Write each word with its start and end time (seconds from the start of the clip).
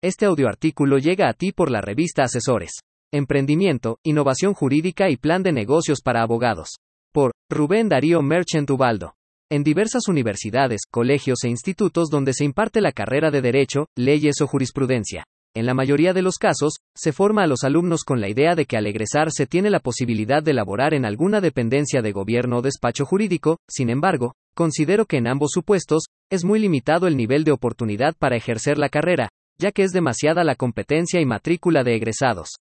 Este 0.00 0.26
audioartículo 0.26 0.98
llega 0.98 1.28
a 1.28 1.32
ti 1.32 1.50
por 1.50 1.72
la 1.72 1.80
revista 1.80 2.22
Asesores. 2.22 2.70
Emprendimiento, 3.12 3.98
Innovación 4.04 4.54
Jurídica 4.54 5.10
y 5.10 5.16
Plan 5.16 5.42
de 5.42 5.50
Negocios 5.50 6.02
para 6.04 6.22
Abogados. 6.22 6.76
Por 7.12 7.32
Rubén 7.50 7.88
Darío 7.88 8.22
Merchant 8.22 8.70
Ubaldo. 8.70 9.14
En 9.50 9.64
diversas 9.64 10.06
universidades, 10.06 10.82
colegios 10.88 11.42
e 11.42 11.48
institutos 11.48 12.10
donde 12.10 12.32
se 12.32 12.44
imparte 12.44 12.80
la 12.80 12.92
carrera 12.92 13.32
de 13.32 13.42
Derecho, 13.42 13.86
Leyes 13.96 14.40
o 14.40 14.46
Jurisprudencia. 14.46 15.24
En 15.56 15.66
la 15.66 15.74
mayoría 15.74 16.12
de 16.12 16.22
los 16.22 16.36
casos, 16.36 16.74
se 16.94 17.12
forma 17.12 17.42
a 17.42 17.48
los 17.48 17.64
alumnos 17.64 18.04
con 18.04 18.20
la 18.20 18.28
idea 18.28 18.54
de 18.54 18.66
que 18.66 18.76
al 18.76 18.86
egresar 18.86 19.32
se 19.32 19.48
tiene 19.48 19.68
la 19.68 19.80
posibilidad 19.80 20.44
de 20.44 20.52
laborar 20.52 20.94
en 20.94 21.06
alguna 21.06 21.40
dependencia 21.40 22.02
de 22.02 22.12
gobierno 22.12 22.58
o 22.58 22.62
despacho 22.62 23.04
jurídico, 23.04 23.58
sin 23.68 23.90
embargo, 23.90 24.34
considero 24.54 25.06
que 25.06 25.16
en 25.16 25.26
ambos 25.26 25.50
supuestos, 25.52 26.04
es 26.30 26.44
muy 26.44 26.60
limitado 26.60 27.08
el 27.08 27.16
nivel 27.16 27.42
de 27.42 27.50
oportunidad 27.50 28.14
para 28.16 28.36
ejercer 28.36 28.78
la 28.78 28.90
carrera, 28.90 29.30
ya 29.60 29.72
que 29.72 29.82
es 29.82 29.92
demasiada 29.92 30.44
la 30.44 30.54
competencia 30.54 31.20
y 31.20 31.26
matrícula 31.26 31.84
de 31.84 31.96
egresados. 31.96 32.56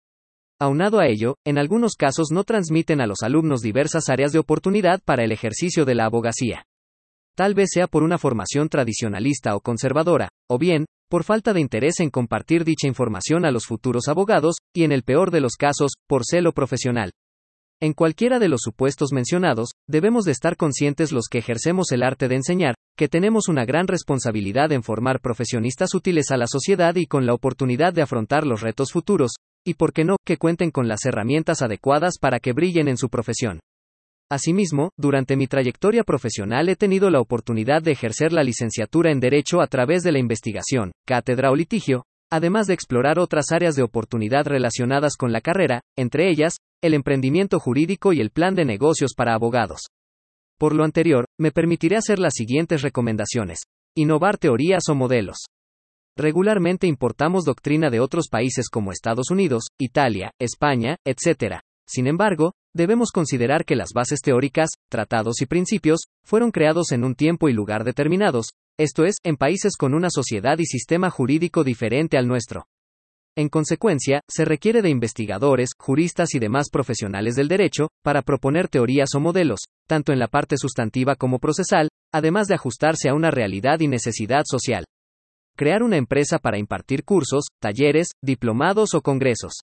Aunado 0.60 1.00
a 1.00 1.06
ello, 1.06 1.37
en 1.45 1.59
algunos 1.59 1.95
casos 1.95 2.28
no 2.30 2.45
transmiten 2.45 3.00
a 3.00 3.06
los 3.06 3.23
alumnos 3.23 3.62
diversas 3.62 4.09
áreas 4.09 4.33
de 4.33 4.38
oportunidad 4.38 5.00
para 5.05 5.24
el 5.24 5.33
ejercicio 5.33 5.84
de 5.84 5.95
la 5.95 6.05
abogacía. 6.05 6.66
Tal 7.34 7.55
vez 7.55 7.70
sea 7.73 7.86
por 7.86 8.02
una 8.02 8.19
formación 8.19 8.69
tradicionalista 8.69 9.56
o 9.56 9.60
conservadora, 9.60 10.28
o 10.48 10.59
bien, 10.59 10.84
por 11.09 11.24
falta 11.24 11.52
de 11.52 11.60
interés 11.60 12.00
en 12.00 12.10
compartir 12.10 12.64
dicha 12.64 12.86
información 12.86 13.45
a 13.45 13.50
los 13.50 13.66
futuros 13.66 14.09
abogados, 14.09 14.56
y 14.74 14.84
en 14.84 14.92
el 14.92 15.02
peor 15.02 15.30
de 15.30 15.41
los 15.41 15.56
casos, 15.56 15.92
por 16.06 16.22
celo 16.24 16.52
profesional. 16.52 17.11
En 17.82 17.95
cualquiera 17.95 18.38
de 18.38 18.48
los 18.48 18.60
supuestos 18.62 19.12
mencionados, 19.12 19.70
debemos 19.88 20.24
de 20.24 20.30
estar 20.30 20.56
conscientes 20.56 21.10
los 21.10 21.27
que 21.28 21.38
ejercemos 21.38 21.91
el 21.91 22.05
arte 22.05 22.28
de 22.28 22.36
enseñar, 22.36 22.77
que 22.96 23.08
tenemos 23.08 23.48
una 23.48 23.64
gran 23.64 23.88
responsabilidad 23.88 24.70
en 24.70 24.84
formar 24.84 25.18
profesionistas 25.20 25.92
útiles 25.92 26.30
a 26.30 26.36
la 26.36 26.46
sociedad 26.46 26.95
y 26.95 27.06
con 27.06 27.27
la 27.27 27.34
oportunidad 27.34 27.92
de 27.92 28.02
afrontar 28.02 28.46
los 28.46 28.60
retos 28.60 28.92
futuros, 28.92 29.32
y 29.66 29.74
por 29.74 29.92
qué 29.92 30.05
no, 30.05 30.14
que 30.24 30.36
cuenten 30.36 30.70
con 30.70 30.86
las 30.86 31.05
herramientas 31.06 31.60
adecuadas 31.60 32.19
para 32.20 32.38
que 32.38 32.53
brillen 32.53 32.86
en 32.86 32.97
su 32.97 33.08
profesión. 33.08 33.58
Asimismo, 34.30 34.91
durante 34.97 35.36
mi 35.36 35.48
trayectoria 35.48 36.05
profesional 36.05 36.69
he 36.69 36.77
tenido 36.77 37.10
la 37.10 37.20
oportunidad 37.20 37.83
de 37.83 37.91
ejercer 37.91 38.33
la 38.33 38.44
licenciatura 38.44 39.10
en 39.10 39.19
Derecho 39.19 39.60
a 39.60 39.66
través 39.66 40.05
de 40.05 40.12
la 40.12 40.20
investigación, 40.20 40.92
cátedra 41.05 41.50
o 41.50 41.56
litigio, 41.56 42.05
además 42.33 42.66
de 42.66 42.72
explorar 42.72 43.19
otras 43.19 43.52
áreas 43.52 43.77
de 43.77 43.83
oportunidad 43.83 44.47
relacionadas 44.47 45.16
con 45.16 45.33
la 45.33 45.42
carrera, 45.42 45.83
entre 45.98 46.30
ellas, 46.30 46.56
el 46.83 46.94
emprendimiento 46.94 47.61
jurídico 47.61 48.14
y 48.14 48.20
el 48.20 48.30
plan 48.30 48.55
de 48.55 48.64
negocios 48.64 49.12
para 49.14 49.34
abogados. 49.34 49.83
Por 50.58 50.75
lo 50.75 50.84
anterior, 50.84 51.27
me 51.38 51.53
permitiré 51.53 51.97
hacer 51.97 52.19
las 52.19 52.33
siguientes 52.34 52.80
recomendaciones. 52.80 53.60
Innovar 53.94 54.38
teorías 54.38 54.84
o 54.88 54.94
modelos. 54.94 55.44
Regularmente 56.16 56.86
importamos 56.86 57.44
doctrina 57.44 57.91
de 57.91 58.00
otros 58.00 58.28
países 58.30 58.70
como 58.70 58.92
Estados 58.92 59.30
Unidos, 59.30 59.64
Italia, 59.78 60.30
España, 60.41 60.97
etc. 61.05 61.60
Sin 61.86 62.06
embargo, 62.06 62.53
debemos 62.75 63.10
considerar 63.10 63.66
que 63.66 63.77
las 63.77 63.91
bases 63.94 64.20
teóricas, 64.20 64.70
tratados 64.91 65.42
y 65.42 65.47
principios, 65.47 66.05
fueron 66.25 66.50
creados 66.50 66.92
en 66.92 67.05
un 67.05 67.14
tiempo 67.14 67.50
y 67.50 67.53
lugar 67.53 67.84
determinados, 67.84 68.53
esto 68.78 69.05
es, 69.05 69.17
en 69.25 69.37
países 69.37 69.77
con 69.77 69.95
una 69.95 70.09
sociedad 70.11 70.59
y 70.59 70.67
sistema 70.67 71.11
jurídico 71.11 71.65
diferente 71.65 72.17
al 72.17 72.27
nuestro. 72.27 72.67
En 73.37 73.48
consecuencia, 73.48 74.20
se 74.28 74.45
requiere 74.45 74.83
de 74.83 74.91
investigadores, 74.91 75.70
juristas 75.78 76.34
y 76.34 76.39
demás 76.39 76.69
profesionales 76.70 77.34
del 77.34 77.48
derecho, 77.48 77.89
para 78.03 78.20
proponer 78.20 78.69
teorías 78.69 79.15
o 79.15 79.20
modelos, 79.20 79.61
tanto 79.89 80.12
en 80.12 80.19
la 80.19 80.28
parte 80.28 80.56
sustantiva 80.59 81.17
como 81.17 81.39
procesal, 81.39 81.89
además 82.12 82.47
de 82.47 82.55
ajustarse 82.55 83.09
a 83.09 83.15
una 83.15 83.31
realidad 83.31 83.81
y 83.81 83.89
necesidad 83.89 84.43
social. 84.45 84.84
Crear 85.56 85.83
una 85.83 85.97
empresa 85.97 86.39
para 86.39 86.59
impartir 86.59 87.05
cursos, 87.05 87.47
talleres, 87.59 88.09
diplomados 88.23 88.95
o 88.95 89.00
congresos. 89.00 89.61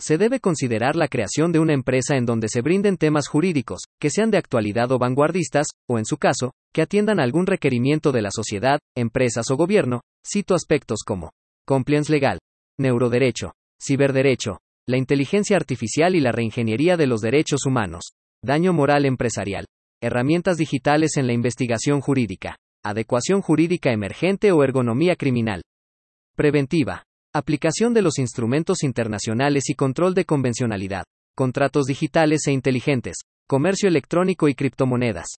Se 0.00 0.16
debe 0.16 0.40
considerar 0.40 0.96
la 0.96 1.08
creación 1.08 1.52
de 1.52 1.58
una 1.58 1.74
empresa 1.74 2.16
en 2.16 2.24
donde 2.24 2.48
se 2.48 2.62
brinden 2.62 2.96
temas 2.96 3.28
jurídicos, 3.28 3.80
que 4.00 4.08
sean 4.08 4.30
de 4.30 4.38
actualidad 4.38 4.90
o 4.92 4.98
vanguardistas, 4.98 5.66
o 5.86 5.98
en 5.98 6.06
su 6.06 6.16
caso, 6.16 6.52
que 6.72 6.80
atiendan 6.80 7.20
algún 7.20 7.46
requerimiento 7.46 8.10
de 8.10 8.22
la 8.22 8.30
sociedad, 8.30 8.78
empresas 8.96 9.50
o 9.50 9.56
gobierno, 9.56 10.00
cito 10.26 10.54
aspectos 10.54 11.00
como 11.04 11.32
compliance 11.66 12.10
legal, 12.10 12.38
neuroderecho, 12.78 13.52
ciberderecho, 13.78 14.58
la 14.88 14.96
inteligencia 14.96 15.56
artificial 15.56 16.14
y 16.14 16.20
la 16.20 16.32
reingeniería 16.32 16.96
de 16.96 17.06
los 17.06 17.20
derechos 17.20 17.66
humanos, 17.66 18.12
daño 18.42 18.72
moral 18.72 19.04
empresarial, 19.04 19.66
herramientas 20.02 20.56
digitales 20.56 21.18
en 21.18 21.26
la 21.26 21.34
investigación 21.34 22.00
jurídica, 22.00 22.56
adecuación 22.82 23.42
jurídica 23.42 23.92
emergente 23.92 24.50
o 24.50 24.64
ergonomía 24.64 25.14
criminal. 25.16 25.60
Preventiva. 26.36 27.04
Aplicación 27.32 27.94
de 27.94 28.02
los 28.02 28.18
instrumentos 28.18 28.82
internacionales 28.82 29.70
y 29.70 29.74
control 29.74 30.14
de 30.14 30.24
convencionalidad, 30.24 31.04
contratos 31.36 31.86
digitales 31.86 32.44
e 32.48 32.52
inteligentes, 32.52 33.18
comercio 33.46 33.88
electrónico 33.88 34.48
y 34.48 34.56
criptomonedas. 34.56 35.36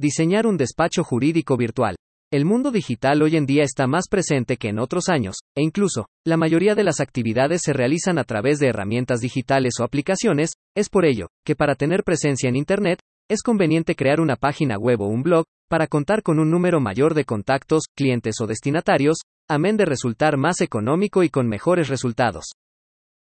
Diseñar 0.00 0.48
un 0.48 0.56
despacho 0.56 1.04
jurídico 1.04 1.56
virtual, 1.56 1.94
el 2.32 2.44
mundo 2.44 2.72
digital 2.72 3.22
hoy 3.22 3.36
en 3.36 3.46
día 3.46 3.62
está 3.62 3.86
más 3.86 4.06
presente 4.10 4.56
que 4.56 4.70
en 4.70 4.80
otros 4.80 5.08
años, 5.08 5.36
e 5.56 5.62
incluso, 5.62 6.06
la 6.26 6.36
mayoría 6.36 6.74
de 6.74 6.82
las 6.82 6.98
actividades 6.98 7.60
se 7.62 7.72
realizan 7.72 8.18
a 8.18 8.24
través 8.24 8.58
de 8.58 8.66
herramientas 8.66 9.20
digitales 9.20 9.74
o 9.78 9.84
aplicaciones, 9.84 10.54
es 10.76 10.88
por 10.88 11.04
ello, 11.04 11.28
que 11.46 11.54
para 11.54 11.76
tener 11.76 12.02
presencia 12.02 12.48
en 12.48 12.56
Internet, 12.56 12.98
es 13.30 13.42
conveniente 13.42 13.94
crear 13.94 14.20
una 14.20 14.34
página 14.34 14.76
web 14.76 15.00
o 15.00 15.06
un 15.06 15.22
blog, 15.22 15.44
para 15.70 15.86
contar 15.86 16.24
con 16.24 16.40
un 16.40 16.50
número 16.50 16.80
mayor 16.80 17.14
de 17.14 17.24
contactos, 17.24 17.84
clientes 17.96 18.34
o 18.40 18.48
destinatarios, 18.48 19.18
amén 19.54 19.76
de 19.76 19.84
resultar 19.84 20.36
más 20.36 20.60
económico 20.60 21.22
y 21.22 21.28
con 21.28 21.48
mejores 21.48 21.88
resultados. 21.88 22.52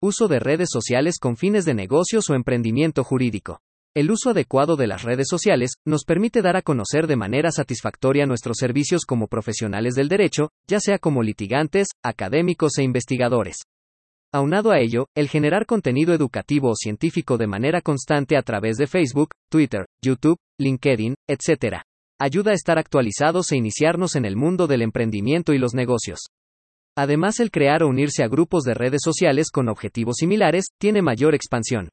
Uso 0.02 0.28
de 0.28 0.40
redes 0.40 0.70
sociales 0.72 1.18
con 1.20 1.36
fines 1.36 1.66
de 1.66 1.74
negocios 1.74 2.30
o 2.30 2.36
emprendimiento 2.36 3.04
jurídico. 3.04 3.60
El 3.94 4.10
uso 4.10 4.30
adecuado 4.30 4.78
de 4.78 4.88
las 4.88 5.04
redes 5.04 5.28
sociales 5.30 5.74
nos 5.86 6.06
permite 6.06 6.42
dar 6.42 6.56
a 6.56 6.62
conocer 6.62 7.08
de 7.08 7.18
manera 7.18 7.52
satisfactoria 7.52 8.26
nuestros 8.26 8.56
servicios 8.58 9.04
como 9.06 9.28
profesionales 9.28 9.96
del 9.96 10.08
derecho, 10.08 10.50
ya 10.66 10.80
sea 10.80 10.98
como 10.98 11.22
litigantes, 11.22 11.90
académicos 12.02 12.78
e 12.78 12.84
investigadores. 12.84 13.58
Aunado 14.34 14.72
a 14.72 14.80
ello, 14.80 15.08
el 15.14 15.28
generar 15.28 15.66
contenido 15.66 16.14
educativo 16.14 16.70
o 16.70 16.76
científico 16.76 17.38
de 17.38 17.48
manera 17.48 17.82
constante 17.82 18.38
a 18.38 18.42
través 18.44 18.78
de 18.78 18.88
Facebook, 18.88 19.32
Twitter, 19.50 19.86
YouTube, 20.02 20.38
LinkedIn, 20.58 21.16
etc., 21.28 21.82
ayuda 22.22 22.52
a 22.52 22.54
estar 22.54 22.78
actualizados 22.78 23.52
e 23.52 23.58
iniciarnos 23.58 24.16
en 24.16 24.26
el 24.26 24.36
mundo 24.36 24.68
del 24.68 24.84
emprendimiento 24.84 25.54
y 25.54 25.58
los 25.58 25.74
negocios. 25.74 26.20
Además, 26.96 27.40
el 27.40 27.50
crear 27.50 27.82
o 27.82 27.88
unirse 27.88 28.24
a 28.24 28.28
grupos 28.28 28.64
de 28.64 28.76
redes 28.76 29.02
sociales 29.04 29.50
con 29.50 29.68
objetivos 29.70 30.18
similares 30.20 30.66
tiene 30.80 31.02
mayor 31.02 31.34
expansión. 31.34 31.90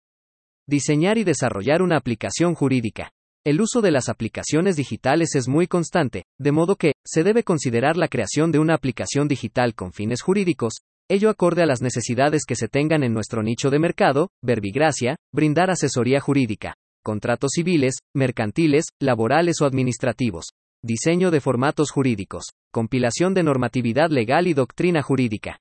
Diseñar 0.69 1.17
y 1.17 1.25
desarrollar 1.25 1.81
una 1.81 1.97
aplicación 1.97 2.55
jurídica. 2.55 3.11
El 3.43 3.63
uso 3.63 3.81
de 3.81 3.91
las 3.91 4.11
aplicaciones 4.11 4.77
digitales 4.77 5.35
es 5.35 5.49
muy 5.49 5.67
constante, 5.67 6.25
de 6.39 6.53
modo 6.53 6.77
que, 6.77 6.93
se 7.07 7.23
debe 7.23 7.43
considerar 7.43 7.97
la 7.97 8.09
creación 8.09 8.53
de 8.53 8.59
una 8.59 8.75
aplicación 8.75 9.29
digital 9.29 9.75
con 9.75 9.95
fines 9.95 10.21
jurídicos, 10.21 10.75
ello 11.09 11.31
acorde 11.31 11.63
a 11.63 11.67
las 11.67 11.81
necesidades 11.81 12.45
que 12.45 12.55
se 12.55 12.69
tengan 12.69 13.03
en 13.03 13.15
nuestro 13.15 13.43
nicho 13.43 13.71
de 13.71 13.79
mercado, 13.79 14.29
verbigracia, 14.43 15.17
brindar 15.33 15.71
asesoría 15.71 16.21
jurídica, 16.21 16.75
contratos 17.09 17.53
civiles, 17.55 18.01
mercantiles, 18.15 18.89
laborales 19.01 19.63
o 19.63 19.65
administrativos, 19.65 20.49
diseño 20.83 21.31
de 21.31 21.41
formatos 21.41 21.91
jurídicos, 21.91 22.51
compilación 22.71 23.33
de 23.33 23.43
normatividad 23.43 24.11
legal 24.11 24.47
y 24.47 24.53
doctrina 24.53 25.01
jurídica. 25.01 25.59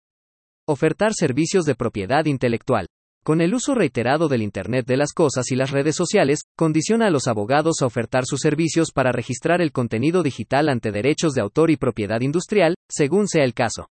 Ofertar 0.68 1.14
servicios 1.14 1.64
de 1.64 1.76
propiedad 1.76 2.26
intelectual, 2.26 2.88
con 3.24 3.40
el 3.40 3.54
uso 3.54 3.76
reiterado 3.76 4.28
del 4.28 4.42
Internet 4.42 4.88
de 4.88 4.98
las 4.98 5.14
Cosas 5.14 5.50
y 5.50 5.56
las 5.56 5.72
redes 5.72 5.96
sociales, 5.96 6.40
condiciona 6.58 7.08
a 7.08 7.12
los 7.12 7.30
abogados 7.30 7.82
a 7.82 7.86
ofertar 7.86 8.26
sus 8.26 8.42
servicios 8.42 8.92
para 8.92 9.14
registrar 9.14 9.62
el 9.62 9.72
contenido 9.72 10.24
digital 10.24 10.68
ante 10.68 10.92
derechos 10.92 11.32
de 11.32 11.44
autor 11.44 11.72
y 11.72 11.78
propiedad 11.78 12.20
industrial, 12.20 12.76
según 12.90 13.30
sea 13.30 13.46
el 13.46 13.54
caso. 13.54 13.88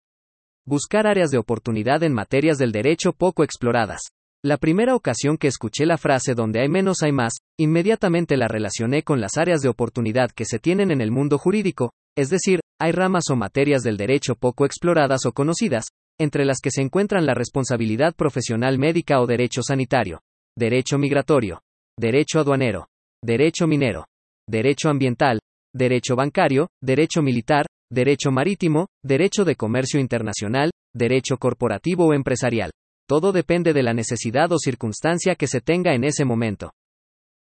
Buscar 0.66 1.06
áreas 1.06 1.30
de 1.30 1.38
oportunidad 1.38 2.02
en 2.02 2.14
materias 2.14 2.58
del 2.58 2.72
derecho 2.72 3.12
poco 3.12 3.44
exploradas. 3.44 4.00
La 4.44 4.58
primera 4.58 4.94
ocasión 4.94 5.38
que 5.38 5.48
escuché 5.48 5.86
la 5.86 5.96
frase 5.96 6.34
donde 6.34 6.60
hay 6.60 6.68
menos 6.68 7.02
hay 7.02 7.12
más, 7.12 7.32
inmediatamente 7.58 8.36
la 8.36 8.46
relacioné 8.46 9.02
con 9.02 9.18
las 9.18 9.38
áreas 9.38 9.62
de 9.62 9.70
oportunidad 9.70 10.30
que 10.32 10.44
se 10.44 10.58
tienen 10.58 10.90
en 10.90 11.00
el 11.00 11.10
mundo 11.10 11.38
jurídico, 11.38 11.94
es 12.14 12.28
decir, 12.28 12.60
hay 12.78 12.92
ramas 12.92 13.30
o 13.30 13.36
materias 13.36 13.82
del 13.82 13.96
derecho 13.96 14.34
poco 14.34 14.66
exploradas 14.66 15.24
o 15.24 15.32
conocidas, 15.32 15.86
entre 16.20 16.44
las 16.44 16.60
que 16.60 16.70
se 16.70 16.82
encuentran 16.82 17.24
la 17.24 17.32
responsabilidad 17.32 18.14
profesional 18.14 18.78
médica 18.78 19.18
o 19.22 19.26
derecho 19.26 19.62
sanitario, 19.62 20.20
derecho 20.58 20.98
migratorio, 20.98 21.62
derecho 21.98 22.38
aduanero, 22.38 22.88
derecho 23.24 23.66
minero, 23.66 24.04
derecho 24.46 24.90
ambiental, 24.90 25.40
derecho 25.74 26.16
bancario, 26.16 26.68
derecho 26.82 27.22
militar, 27.22 27.64
derecho 27.90 28.30
marítimo, 28.30 28.88
derecho 29.02 29.46
de 29.46 29.56
comercio 29.56 29.98
internacional, 30.00 30.70
derecho 30.94 31.38
corporativo 31.38 32.08
o 32.08 32.12
empresarial. 32.12 32.72
Todo 33.06 33.32
depende 33.32 33.74
de 33.74 33.82
la 33.82 33.92
necesidad 33.92 34.50
o 34.52 34.58
circunstancia 34.58 35.34
que 35.34 35.46
se 35.46 35.60
tenga 35.60 35.94
en 35.94 36.04
ese 36.04 36.24
momento. 36.24 36.72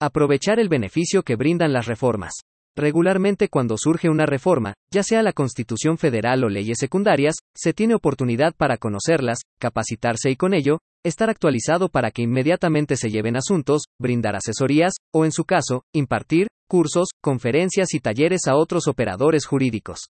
Aprovechar 0.01 0.59
el 0.59 0.69
beneficio 0.69 1.21
que 1.21 1.35
brindan 1.35 1.71
las 1.71 1.85
reformas. 1.85 2.33
Regularmente 2.75 3.47
cuando 3.47 3.75
surge 3.77 4.09
una 4.09 4.25
reforma, 4.25 4.73
ya 4.91 5.03
sea 5.03 5.21
la 5.21 5.33
Constitución 5.33 5.99
Federal 5.99 6.43
o 6.43 6.49
leyes 6.49 6.77
secundarias, 6.79 7.35
se 7.55 7.73
tiene 7.73 7.93
oportunidad 7.93 8.55
para 8.55 8.77
conocerlas, 8.77 9.41
capacitarse 9.59 10.31
y 10.31 10.35
con 10.35 10.55
ello, 10.55 10.79
estar 11.05 11.29
actualizado 11.29 11.89
para 11.89 12.09
que 12.09 12.23
inmediatamente 12.23 12.95
se 12.95 13.09
lleven 13.09 13.35
asuntos, 13.35 13.83
brindar 13.99 14.35
asesorías, 14.35 14.93
o 15.13 15.25
en 15.25 15.31
su 15.31 15.43
caso, 15.43 15.83
impartir, 15.93 16.47
cursos, 16.67 17.09
conferencias 17.21 17.93
y 17.93 17.99
talleres 17.99 18.47
a 18.47 18.55
otros 18.55 18.87
operadores 18.87 19.45
jurídicos. 19.45 20.07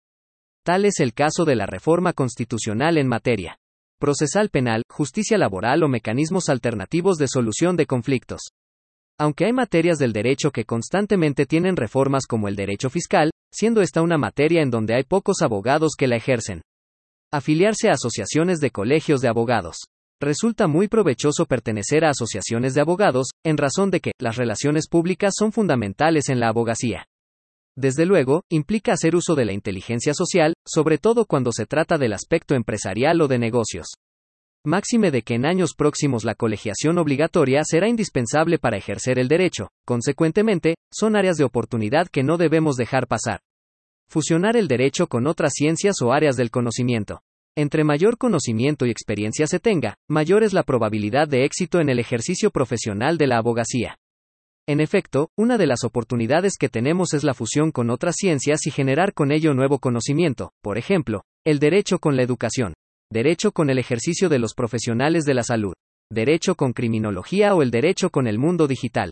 Tal 0.63 0.85
es 0.85 1.01
el 1.01 1.15
caso 1.15 1.47
de 1.47 1.57
la 1.57 1.65
reforma 1.65 2.13
constitucional 2.13 2.99
en 2.99 3.07
materia 3.07 3.57
procesal 3.99 4.49
penal, 4.49 4.83
justicia 4.89 5.37
laboral 5.39 5.83
o 5.83 5.89
mecanismos 5.89 6.49
alternativos 6.49 7.19
de 7.19 7.29
solución 7.29 7.77
de 7.77 7.87
conflictos. 7.87 8.41
Aunque 9.19 9.47
hay 9.47 9.53
materias 9.53 9.99
del 9.99 10.13
derecho 10.13 10.53
que 10.53 10.65
constantemente 10.65 11.45
tienen 11.45 11.77
reformas 11.77 12.27
como 12.27 12.47
el 12.49 12.55
derecho 12.55 12.89
fiscal, 12.89 13.31
siendo 13.53 13.81
esta 13.81 14.01
una 14.01 14.17
materia 14.17 14.63
en 14.63 14.71
donde 14.71 14.95
hay 14.95 15.03
pocos 15.03 15.43
abogados 15.43 15.95
que 15.99 16.07
la 16.07 16.17
ejercen. 16.17 16.63
Afiliarse 17.33 17.89
a 17.89 17.95
asociaciones 17.95 18.61
de 18.61 18.71
colegios 18.71 19.21
de 19.21 19.29
abogados. 19.29 19.77
Resulta 20.21 20.67
muy 20.67 20.89
provechoso 20.89 21.47
pertenecer 21.47 22.05
a 22.05 22.11
asociaciones 22.11 22.75
de 22.75 22.81
abogados, 22.81 23.29
en 23.45 23.57
razón 23.57 23.91
de 23.91 24.01
que 24.01 24.13
las 24.19 24.37
relaciones 24.37 24.89
públicas 24.89 25.35
son 25.37 25.53
fundamentales 25.53 26.29
en 26.29 26.41
la 26.41 26.49
abogacía. 26.49 27.07
Desde 27.81 28.07
luego, 28.07 28.43
implica 28.51 28.95
hacer 28.95 29.15
uso 29.15 29.37
de 29.37 29.45
la 29.45 29.53
inteligencia 29.53 30.13
social, 30.13 30.55
sobre 30.67 30.99
todo 30.99 31.27
cuando 31.27 31.53
se 31.53 31.65
trata 31.65 31.97
del 31.97 32.13
aspecto 32.13 32.57
empresarial 32.57 33.21
o 33.21 33.29
de 33.29 33.39
negocios. 33.39 33.87
Máxime 34.67 35.13
de 35.13 35.23
que 35.23 35.35
en 35.35 35.47
años 35.47 35.75
próximos 35.77 36.25
la 36.25 36.35
colegiación 36.35 36.99
obligatoria 36.99 37.63
será 37.63 37.89
indispensable 37.89 38.59
para 38.59 38.79
ejercer 38.79 39.21
el 39.21 39.29
derecho, 39.29 39.69
consecuentemente, 39.87 40.75
son 40.93 41.15
áreas 41.15 41.37
de 41.37 41.45
oportunidad 41.45 42.09
que 42.09 42.25
no 42.25 42.37
debemos 42.37 42.75
dejar 42.75 43.07
pasar. 43.07 43.43
Fusionar 44.09 44.57
el 44.57 44.67
derecho 44.67 45.07
con 45.07 45.29
otras 45.29 45.53
ciencias 45.55 46.03
o 46.03 46.13
áreas 46.13 46.37
del 46.37 46.51
conocimiento. 46.51 47.21
Entre 47.57 47.85
mayor 47.85 48.19
conocimiento 48.19 48.87
y 48.87 48.91
experiencia 48.91 49.47
se 49.47 49.61
tenga, 49.61 49.95
mayor 50.09 50.43
es 50.43 50.53
la 50.53 50.65
probabilidad 50.65 51.29
de 51.29 51.45
éxito 51.45 51.79
en 51.79 51.91
el 51.91 52.01
ejercicio 52.01 52.51
profesional 52.51 53.19
de 53.19 53.29
la 53.29 53.39
abogacía. 53.39 53.99
En 54.69 54.81
efecto, 54.81 55.31
una 55.35 55.57
de 55.57 55.67
las 55.67 55.83
oportunidades 55.83 56.59
que 56.61 56.69
tenemos 56.69 57.15
es 57.15 57.25
la 57.25 57.33
fusión 57.33 57.71
con 57.71 57.89
otras 57.89 58.17
ciencias 58.19 58.67
y 58.67 58.71
generar 58.71 59.15
con 59.15 59.33
ello 59.33 59.55
nuevo 59.55 59.79
conocimiento, 59.79 60.53
por 60.63 60.77
ejemplo, 60.77 61.23
el 61.47 61.59
derecho 61.59 61.99
con 61.99 62.17
la 62.17 62.23
educación, 62.23 62.75
derecho 63.11 63.53
con 63.53 63.71
el 63.71 63.79
ejercicio 63.79 64.29
de 64.29 64.39
los 64.39 64.53
profesionales 64.53 65.25
de 65.25 65.33
la 65.33 65.43
salud, 65.43 65.73
derecho 66.13 66.55
con 66.55 66.75
criminología 66.75 67.55
o 67.55 67.63
el 67.63 67.71
derecho 67.71 68.11
con 68.11 68.27
el 68.27 68.39
mundo 68.39 68.67
digital. 68.67 69.11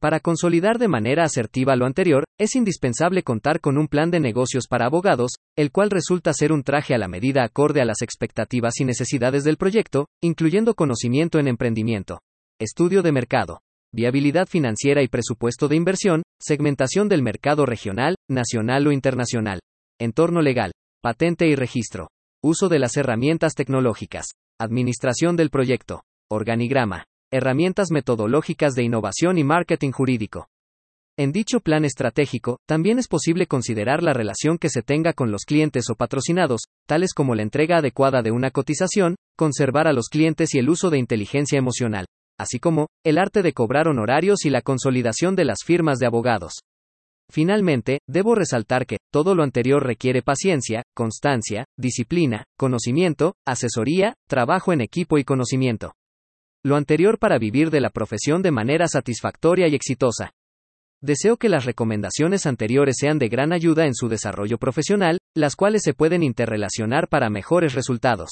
Para 0.00 0.20
consolidar 0.20 0.78
de 0.78 0.86
manera 0.86 1.24
asertiva 1.24 1.74
lo 1.74 1.84
anterior, 1.84 2.22
es 2.38 2.54
indispensable 2.54 3.24
contar 3.24 3.60
con 3.60 3.78
un 3.78 3.88
plan 3.88 4.12
de 4.12 4.20
negocios 4.20 4.68
para 4.68 4.86
abogados, 4.86 5.32
el 5.58 5.72
cual 5.72 5.90
resulta 5.90 6.32
ser 6.32 6.52
un 6.52 6.62
traje 6.62 6.94
a 6.94 6.98
la 6.98 7.08
medida 7.08 7.42
acorde 7.42 7.80
a 7.80 7.86
las 7.86 8.02
expectativas 8.02 8.78
y 8.78 8.84
necesidades 8.84 9.42
del 9.42 9.56
proyecto, 9.56 10.06
incluyendo 10.22 10.76
conocimiento 10.76 11.40
en 11.40 11.48
emprendimiento, 11.48 12.20
estudio 12.60 13.02
de 13.02 13.10
mercado, 13.10 13.62
viabilidad 13.92 14.46
financiera 14.46 15.02
y 15.02 15.08
presupuesto 15.08 15.68
de 15.68 15.76
inversión, 15.76 16.22
segmentación 16.40 17.08
del 17.08 17.22
mercado 17.22 17.66
regional, 17.66 18.14
nacional 18.28 18.86
o 18.86 18.92
internacional, 18.92 19.60
entorno 19.98 20.40
legal, 20.42 20.72
patente 21.02 21.46
y 21.46 21.54
registro, 21.54 22.08
Uso 22.48 22.68
de 22.68 22.78
las 22.78 22.96
herramientas 22.96 23.54
tecnológicas. 23.54 24.26
Administración 24.60 25.34
del 25.34 25.50
proyecto. 25.50 26.02
Organigrama. 26.30 27.04
Herramientas 27.32 27.90
metodológicas 27.90 28.74
de 28.74 28.84
innovación 28.84 29.36
y 29.38 29.42
marketing 29.42 29.90
jurídico. 29.90 30.46
En 31.18 31.32
dicho 31.32 31.58
plan 31.58 31.84
estratégico, 31.84 32.58
también 32.68 33.00
es 33.00 33.08
posible 33.08 33.46
considerar 33.46 34.02
la 34.02 34.12
relación 34.12 34.58
que 34.58 34.68
se 34.68 34.82
tenga 34.82 35.12
con 35.12 35.32
los 35.32 35.44
clientes 35.44 35.90
o 35.90 35.96
patrocinados, 35.96 36.60
tales 36.86 37.14
como 37.14 37.34
la 37.34 37.42
entrega 37.42 37.78
adecuada 37.78 38.22
de 38.22 38.30
una 38.30 38.52
cotización, 38.52 39.16
conservar 39.36 39.88
a 39.88 39.92
los 39.92 40.08
clientes 40.08 40.54
y 40.54 40.58
el 40.58 40.68
uso 40.68 40.90
de 40.90 40.98
inteligencia 40.98 41.58
emocional, 41.58 42.06
así 42.38 42.58
como, 42.58 42.88
el 43.04 43.18
arte 43.18 43.42
de 43.42 43.52
cobrar 43.52 43.88
honorarios 43.88 44.44
y 44.44 44.50
la 44.50 44.62
consolidación 44.62 45.36
de 45.36 45.44
las 45.44 45.58
firmas 45.64 45.98
de 45.98 46.06
abogados. 46.06 46.54
Finalmente, 47.30 47.98
debo 48.06 48.34
resaltar 48.34 48.86
que, 48.86 48.98
todo 49.12 49.34
lo 49.34 49.42
anterior 49.42 49.84
requiere 49.84 50.22
paciencia, 50.22 50.82
constancia, 50.94 51.64
disciplina, 51.76 52.44
conocimiento, 52.56 53.34
asesoría, 53.46 54.14
trabajo 54.28 54.72
en 54.72 54.80
equipo 54.80 55.18
y 55.18 55.24
conocimiento. 55.24 55.92
Lo 56.64 56.76
anterior 56.76 57.18
para 57.18 57.38
vivir 57.38 57.70
de 57.70 57.80
la 57.80 57.90
profesión 57.90 58.42
de 58.42 58.50
manera 58.50 58.88
satisfactoria 58.88 59.68
y 59.68 59.74
exitosa. 59.74 60.30
Deseo 61.02 61.36
que 61.36 61.48
las 61.48 61.64
recomendaciones 61.64 62.46
anteriores 62.46 62.96
sean 62.98 63.18
de 63.18 63.28
gran 63.28 63.52
ayuda 63.52 63.86
en 63.86 63.94
su 63.94 64.08
desarrollo 64.08 64.58
profesional, 64.58 65.18
las 65.34 65.54
cuales 65.54 65.82
se 65.84 65.94
pueden 65.94 66.22
interrelacionar 66.22 67.08
para 67.08 67.28
mejores 67.28 67.74
resultados. 67.74 68.30